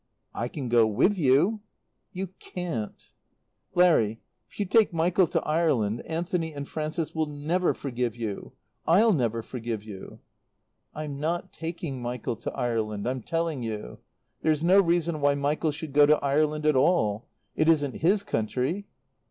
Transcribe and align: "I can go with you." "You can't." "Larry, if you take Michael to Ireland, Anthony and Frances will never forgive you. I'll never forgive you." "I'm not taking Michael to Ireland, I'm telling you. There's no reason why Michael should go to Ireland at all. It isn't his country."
"I 0.33 0.47
can 0.47 0.67
go 0.67 0.87
with 0.87 1.15
you." 1.15 1.61
"You 2.11 2.29
can't." 2.39 3.11
"Larry, 3.75 4.19
if 4.49 4.59
you 4.59 4.65
take 4.65 4.91
Michael 4.91 5.27
to 5.27 5.39
Ireland, 5.43 6.01
Anthony 6.07 6.55
and 6.55 6.67
Frances 6.67 7.13
will 7.13 7.27
never 7.27 7.75
forgive 7.75 8.15
you. 8.15 8.53
I'll 8.87 9.13
never 9.13 9.43
forgive 9.43 9.83
you." 9.83 10.17
"I'm 10.95 11.19
not 11.19 11.53
taking 11.53 12.01
Michael 12.01 12.35
to 12.37 12.51
Ireland, 12.53 13.07
I'm 13.07 13.21
telling 13.21 13.61
you. 13.61 13.99
There's 14.41 14.63
no 14.63 14.79
reason 14.79 15.21
why 15.21 15.35
Michael 15.35 15.71
should 15.71 15.93
go 15.93 16.07
to 16.07 16.17
Ireland 16.17 16.65
at 16.65 16.75
all. 16.75 17.27
It 17.55 17.69
isn't 17.69 17.97
his 17.97 18.23
country." 18.23 18.87